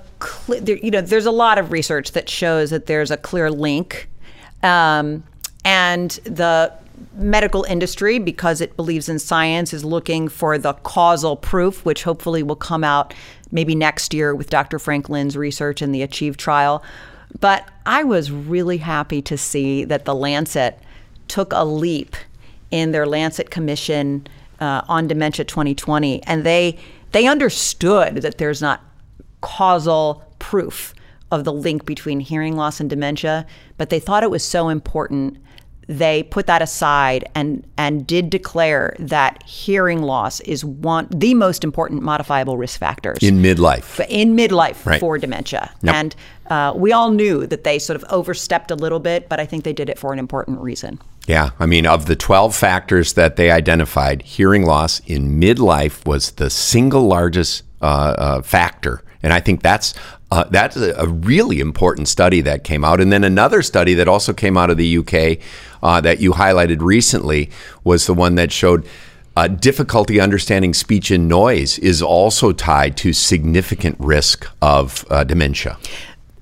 [0.47, 4.09] there, you know, there's a lot of research that shows that there's a clear link,
[4.63, 5.23] um,
[5.63, 6.73] and the
[7.13, 12.43] medical industry, because it believes in science, is looking for the causal proof, which hopefully
[12.43, 13.13] will come out
[13.51, 14.79] maybe next year with Dr.
[14.79, 16.83] Frank Lin's research in the Achieve trial.
[17.39, 20.79] But I was really happy to see that the Lancet
[21.27, 22.15] took a leap
[22.71, 24.27] in their Lancet Commission
[24.59, 26.77] uh, on Dementia 2020, and they
[27.11, 28.83] they understood that there's not
[29.41, 30.93] causal proof
[31.31, 33.45] of the link between hearing loss and dementia,
[33.77, 35.37] but they thought it was so important
[35.87, 41.63] they put that aside and and did declare that hearing loss is one the most
[41.63, 44.99] important modifiable risk factors in midlife in midlife right.
[44.99, 45.95] for dementia yep.
[45.95, 46.15] and
[46.49, 49.63] uh, we all knew that they sort of overstepped a little bit but i think
[49.63, 53.35] they did it for an important reason yeah, I mean, of the 12 factors that
[53.35, 59.03] they identified, hearing loss in midlife was the single largest uh, uh, factor.
[59.21, 59.93] And I think that's
[60.31, 62.99] uh, that's a, really important study that came out.
[62.99, 65.39] And then another study that also came out of the UK
[65.81, 67.49] uh, that you highlighted recently
[67.83, 68.85] was the one that showed
[69.37, 75.77] uh, difficulty understanding speech and noise is also tied to significant risk of uh, dementia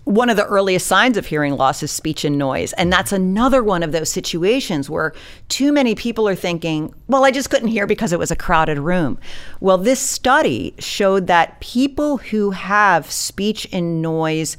[0.06, 2.74] one of the earliest signs of hearing loss is speech and noise.
[2.74, 5.14] And that's another one of those situations where
[5.50, 8.78] too many people are thinking, well, I just couldn't hear because it was a crowded
[8.78, 9.18] room.
[9.60, 14.58] Well, this study showed that people who have speech and noise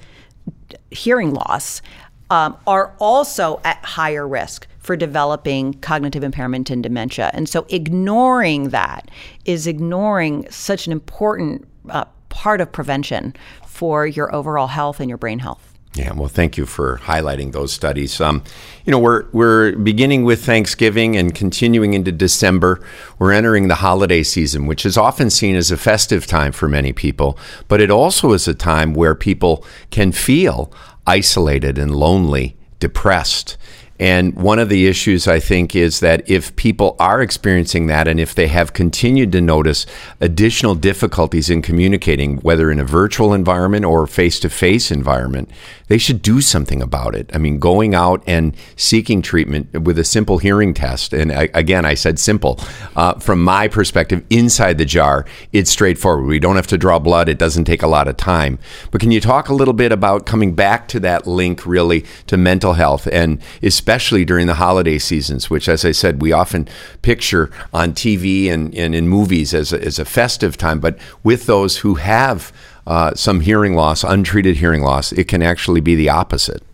[0.91, 1.81] hearing loss
[2.29, 7.31] um, are also at higher risk for developing cognitive impairment and dementia.
[7.33, 9.11] And so ignoring that
[9.45, 13.35] is ignoring such an important uh, part of prevention
[13.77, 15.77] for your overall health and your brain health.
[15.95, 18.21] Yeah, well, thank you for highlighting those studies.
[18.21, 18.43] Um,
[18.85, 22.83] you know, we're we're beginning with Thanksgiving and continuing into December.
[23.19, 26.93] We're entering the holiday season, which is often seen as a festive time for many
[26.93, 30.71] people, but it also is a time where people can feel
[31.07, 33.57] isolated and lonely, depressed.
[33.99, 38.21] And one of the issues I think is that if people are experiencing that and
[38.21, 39.87] if they have continued to notice
[40.21, 45.51] additional difficulties in communicating, whether in a virtual environment or face to face environment,
[45.89, 47.31] they should do something about it.
[47.33, 51.85] I mean, going out and seeking treatment with a simple hearing test, and I, again,
[51.85, 52.61] I said simple,
[52.97, 56.27] uh, from my perspective, inside the jar, it's straightforward.
[56.27, 58.59] We don't have to draw blood, it doesn't take a lot of time.
[58.91, 62.37] But can you talk a little bit about coming back to that link really to
[62.37, 66.66] mental health and especially especially during the holiday seasons, which, as I said, we often
[67.03, 70.80] picture on TV and, and in movies as a, as a festive time.
[70.80, 72.53] But with those who have
[72.89, 76.64] uh, some hearing loss, untreated hearing loss, it can actually be the opposite.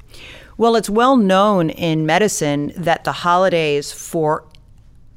[0.56, 4.44] Well, it's well known in medicine that the holidays for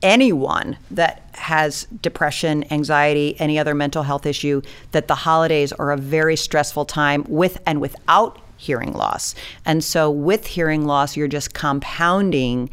[0.03, 5.97] anyone that has depression, anxiety, any other mental health issue, that the holidays are a
[5.97, 9.35] very stressful time with and without hearing loss.
[9.65, 12.69] And so, with hearing loss, you're just compounding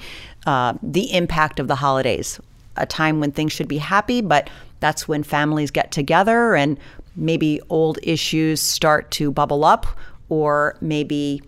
[0.46, 2.40] uh, the impact of the holidays,
[2.76, 6.78] a time when things should be happy, but that's when families get together and
[7.14, 9.86] maybe old issues start to bubble up,
[10.28, 11.42] or maybe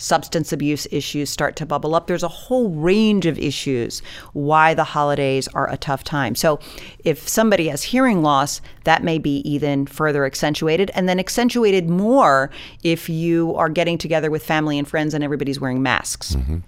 [0.00, 2.06] substance abuse issues start to bubble up.
[2.06, 6.34] There's a whole range of issues why the holidays are a tough time.
[6.34, 6.58] So,
[7.04, 12.50] if somebody has hearing loss, that may be even further accentuated, and then accentuated more
[12.82, 16.34] if you are getting together with family and friends and everybody's wearing masks.
[16.34, 16.58] Mm-hmm.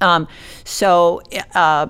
[0.00, 0.28] Um,
[0.64, 1.22] so,
[1.54, 1.86] uh,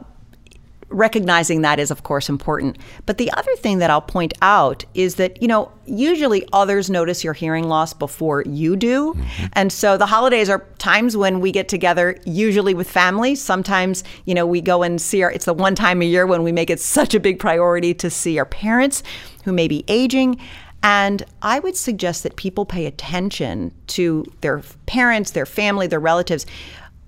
[0.89, 2.78] recognizing that is, of course, important.
[3.07, 7.24] But the other thing that I'll point out is that, you know, usually others notice
[7.24, 9.14] your hearing loss before you do.
[9.14, 9.47] Mm-hmm.
[9.55, 13.35] And so the holidays are times when we get together, usually with family.
[13.35, 16.43] Sometimes, you know, we go and see our, it's the one time a year when
[16.43, 19.03] we make it such a big priority to see our parents
[19.45, 20.41] who may be aging.
[20.82, 26.45] And I would suggest that people pay attention to their parents, their family, their relatives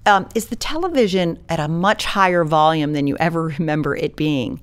[0.06, 4.60] um, is the television at a much higher volume than you ever remember it being?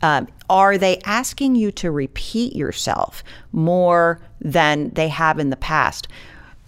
[0.00, 6.08] Um, are they asking you to repeat yourself more than they have in the past?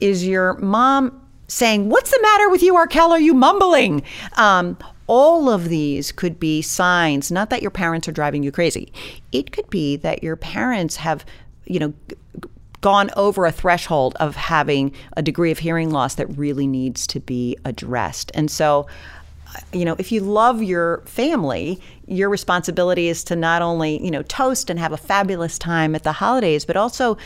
[0.00, 3.10] Is your mom saying, What's the matter with you, Archelle?
[3.10, 4.02] Are you mumbling?
[4.36, 8.92] Um, all of these could be signs, not that your parents are driving you crazy.
[9.32, 11.24] It could be that your parents have,
[11.66, 11.92] you know,
[12.80, 17.20] gone over a threshold of having a degree of hearing loss that really needs to
[17.20, 18.30] be addressed.
[18.34, 18.86] And so,
[19.54, 24.10] uh, you know, if you love your family, your responsibility is to not only, you
[24.10, 27.18] know, toast and have a fabulous time at the holidays, but also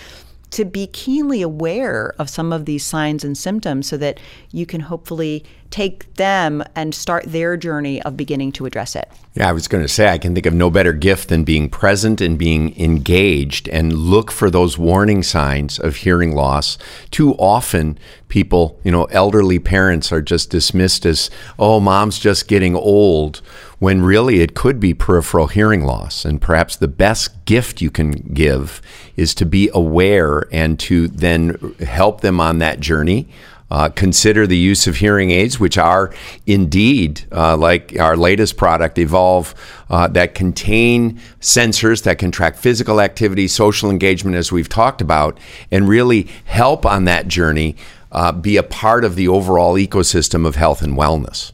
[0.51, 4.21] to be keenly aware of some of these signs and symptoms so that
[4.53, 9.11] you can hopefully take them and start their journey of beginning to address it.
[9.35, 11.69] Yeah, I was going to say, I can think of no better gift than being
[11.69, 16.79] present and being engaged and look for those warning signs of hearing loss.
[17.11, 17.99] Too often,
[18.29, 23.43] people, you know, elderly parents are just dismissed as, oh, mom's just getting old,
[23.81, 26.25] when really it could be peripheral hearing loss.
[26.25, 28.81] And perhaps the best gift you can give
[29.17, 33.29] is to be aware and to then help them on that journey
[33.71, 36.13] uh, consider the use of hearing aids, which are
[36.47, 39.55] indeed, uh, like our latest product, Evolv,
[39.91, 45.39] uh, that contain sensors that can track physical activity, social engagement, as we've talked about,
[45.71, 47.77] and really help on that journey
[48.13, 51.53] uh, be a part of the overall ecosystem of health and wellness.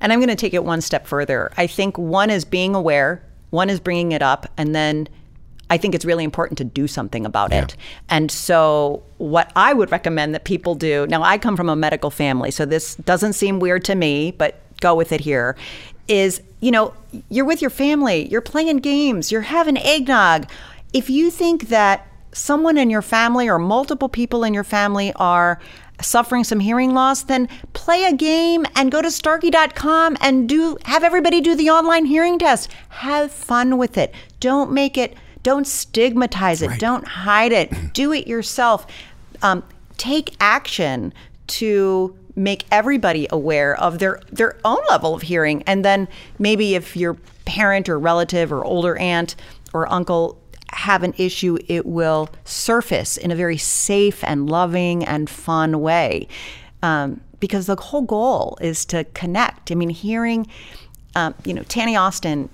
[0.00, 1.52] And I'm going to take it one step further.
[1.56, 5.08] I think one is being aware, one is bringing it up, and then
[5.70, 7.62] I think it's really important to do something about yeah.
[7.62, 7.76] it.
[8.08, 12.10] And so, what I would recommend that people do now, I come from a medical
[12.10, 15.56] family, so this doesn't seem weird to me, but go with it here
[16.08, 16.92] is, you know,
[17.28, 20.50] you're with your family, you're playing games, you're having eggnog.
[20.92, 25.60] If you think that someone in your family or multiple people in your family are
[26.00, 31.04] suffering some hearing loss, then play a game and go to starkey.com and do have
[31.04, 32.70] everybody do the online hearing test.
[32.88, 34.14] Have fun with it.
[34.40, 36.68] Don't make it don't stigmatize it.
[36.68, 36.80] Right.
[36.80, 37.72] Don't hide it.
[37.92, 38.86] Do it yourself.
[39.42, 39.62] Um,
[39.96, 41.12] take action
[41.46, 46.96] to make everybody aware of their their own level of hearing and then maybe if
[46.96, 47.14] your
[47.44, 49.34] parent or relative or older aunt
[49.74, 50.40] or uncle
[50.72, 56.26] have an issue it will surface in a very safe and loving and fun way
[56.82, 60.46] um, because the whole goal is to connect i mean hearing
[61.16, 62.48] um, you know Tani Austin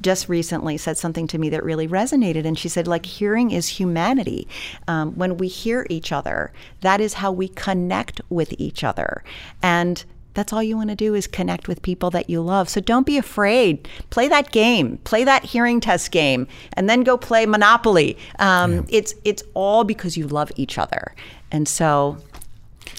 [0.00, 2.44] just recently said something to me that really resonated.
[2.44, 4.48] And she said, like, hearing is humanity.
[4.88, 9.22] Um, when we hear each other, that is how we connect with each other.
[9.62, 12.68] And that's all you want to do is connect with people that you love.
[12.68, 13.88] So don't be afraid.
[14.10, 14.98] Play that game.
[14.98, 18.16] Play that hearing test game, and then go play Monopoly.
[18.38, 18.82] Um, yeah.
[18.90, 21.14] It's it's all because you love each other.
[21.50, 22.18] And so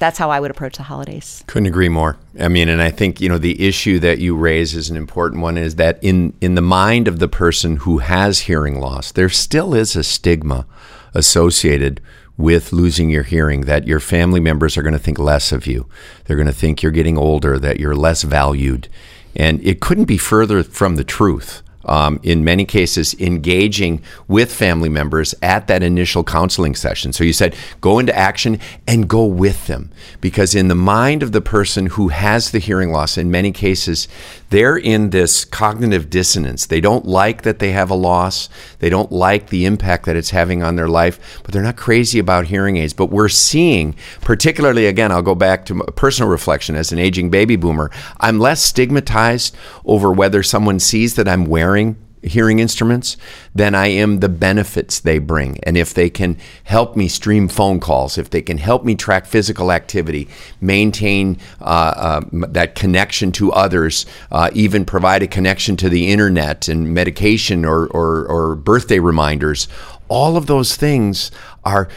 [0.01, 1.43] that's how I would approach the holidays.
[1.45, 2.17] Couldn't agree more.
[2.39, 5.41] I mean, and I think you know the issue that you raise is an important
[5.41, 5.57] one.
[5.57, 9.75] Is that in in the mind of the person who has hearing loss, there still
[9.75, 10.65] is a stigma
[11.13, 12.01] associated
[12.35, 15.87] with losing your hearing that your family members are going to think less of you.
[16.25, 18.89] They're going to think you're getting older, that you're less valued,
[19.35, 21.61] and it couldn't be further from the truth.
[21.86, 27.13] Um, in many cases, engaging with family members at that initial counseling session.
[27.13, 29.91] So you said go into action and go with them.
[30.19, 34.07] Because in the mind of the person who has the hearing loss, in many cases,
[34.51, 36.65] they're in this cognitive dissonance.
[36.65, 38.49] They don't like that they have a loss,
[38.79, 42.19] they don't like the impact that it's having on their life, but they're not crazy
[42.19, 42.93] about hearing aids.
[42.93, 47.55] But we're seeing, particularly again, I'll go back to personal reflection as an aging baby
[47.55, 47.89] boomer,
[48.19, 53.17] I'm less stigmatized over whether someone sees that I'm wearing hearing instruments
[53.55, 55.59] than I am the benefits they bring.
[55.63, 59.26] And if they can help me stream phone calls, if they can help me track
[59.26, 60.28] physical activity,
[60.59, 66.67] maintain uh, uh, that connection to others, uh, even provide a connection to the internet
[66.67, 69.67] and medication or, or, or birthday reminders,
[70.07, 71.32] all of those things
[71.63, 71.88] are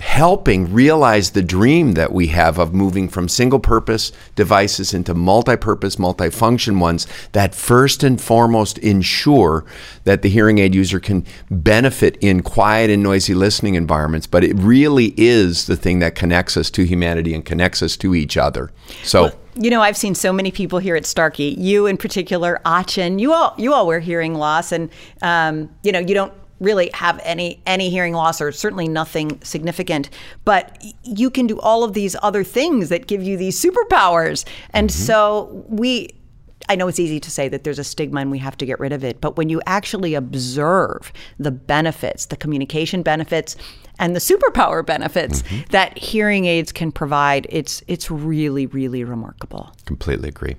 [0.00, 5.56] helping realize the dream that we have of moving from single purpose devices into multi
[5.56, 9.64] purpose, multifunction ones that first and foremost ensure
[10.04, 14.26] that the hearing aid user can benefit in quiet and noisy listening environments.
[14.26, 18.14] But it really is the thing that connects us to humanity and connects us to
[18.14, 18.70] each other.
[19.02, 19.22] So.
[19.22, 21.56] Well, you know, I've seen so many people here at Starkey.
[21.58, 23.18] You, in particular, Achin.
[23.18, 24.88] You all, you all wear hearing loss, and
[25.20, 30.10] um, you know, you don't really have any any hearing loss or certainly nothing significant
[30.44, 34.90] but you can do all of these other things that give you these superpowers and
[34.90, 35.04] mm-hmm.
[35.04, 36.08] so we
[36.68, 38.78] I know it's easy to say that there's a stigma and we have to get
[38.78, 43.56] rid of it, but when you actually observe the benefits, the communication benefits,
[43.98, 45.62] and the superpower benefits mm-hmm.
[45.70, 49.74] that hearing aids can provide, it's it's really really remarkable.
[49.86, 50.56] Completely agree.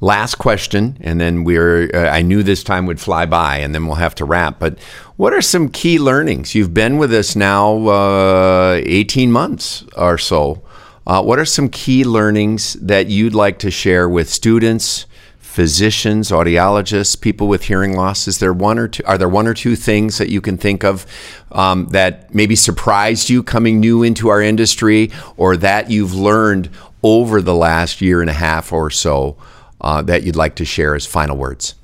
[0.00, 1.90] Last question, and then we're.
[1.94, 4.58] Uh, I knew this time would fly by, and then we'll have to wrap.
[4.58, 4.78] But
[5.16, 6.54] what are some key learnings?
[6.54, 10.62] You've been with us now uh, 18 months or so.
[11.06, 15.06] Uh, what are some key learnings that you'd like to share with students,
[15.38, 18.26] physicians, audiologists, people with hearing loss?
[18.26, 19.04] Is there one or two?
[19.04, 21.06] Are there one or two things that you can think of
[21.52, 26.70] um, that maybe surprised you coming new into our industry, or that you've learned
[27.02, 29.36] over the last year and a half or so?
[29.84, 31.74] Uh, that you'd like to share as final words?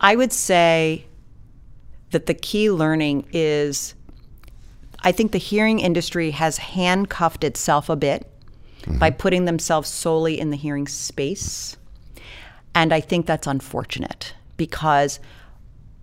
[0.00, 1.06] I would say
[2.10, 3.94] that the key learning is
[5.00, 8.30] I think the hearing industry has handcuffed itself a bit
[8.82, 8.98] mm-hmm.
[8.98, 11.76] by putting themselves solely in the hearing space.
[12.74, 15.18] And I think that's unfortunate because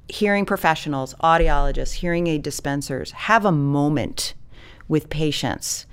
[0.09, 4.33] hearing professionals, audiologists, hearing aid dispensers have a moment
[4.87, 5.85] with patients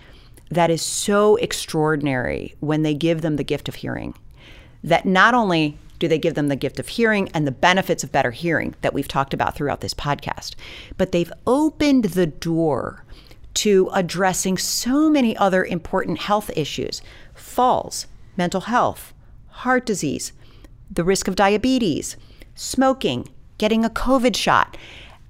[0.50, 4.14] that is so extraordinary when they give them the gift of hearing
[4.82, 8.10] that not only do they give them the gift of hearing and the benefits of
[8.10, 10.54] better hearing that we've talked about throughout this podcast,
[10.96, 13.04] but they've opened the door
[13.54, 17.02] to addressing so many other important health issues
[17.34, 18.06] falls,
[18.36, 19.12] mental health,
[19.48, 20.32] heart disease,
[20.90, 22.16] the risk of diabetes,
[22.54, 23.28] smoking,
[23.58, 24.76] getting a COVID shot.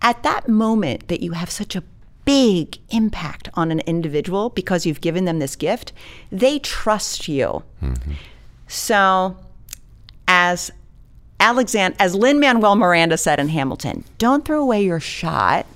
[0.03, 1.83] At that moment that you have such a
[2.25, 5.93] big impact on an individual because you've given them this gift,
[6.31, 7.63] they trust you.
[7.83, 8.13] Mm-hmm.
[8.71, 9.37] So,
[10.29, 10.71] as
[11.41, 15.67] Alexander, as Lin Manuel Miranda said in Hamilton, don't throw away your shot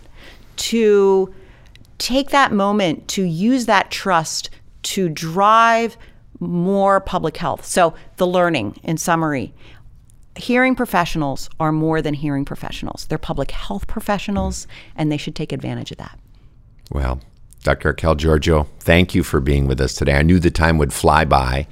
[0.57, 1.35] to
[1.99, 4.49] take that moment to use that trust
[4.85, 5.97] to drive
[6.39, 7.65] more public health.
[7.65, 9.53] So, the learning, in summary,
[10.37, 13.07] hearing professionals are more than hearing professionals.
[13.07, 16.17] They're public health professionals, and they should take advantage of that.
[16.93, 17.21] Well,
[17.65, 17.93] Dr.
[17.93, 20.15] Archelle Georgiou, thank you for being with us today.
[20.15, 21.67] I knew the time would fly by,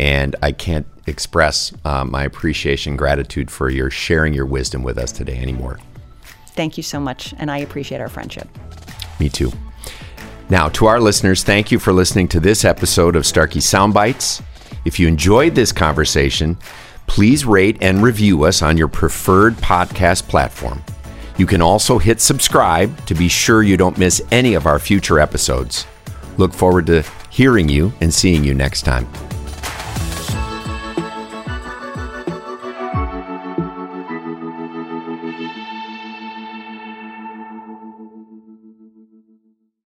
[0.00, 5.12] and I can't express uh, my appreciation, gratitude for your sharing your wisdom with us
[5.12, 5.78] today anymore.
[6.46, 8.48] Thank you so much, and I appreciate our friendship.
[9.20, 9.52] Me too.
[10.48, 14.42] Now, to our listeners, thank you for listening to this episode of Starkey Soundbites.
[14.86, 16.56] If you enjoyed this conversation,
[17.06, 20.82] please rate and review us on your preferred podcast platform.
[21.36, 25.20] You can also hit subscribe to be sure you don't miss any of our future
[25.20, 25.86] episodes.
[26.38, 29.06] Look forward to hearing you and seeing you next time.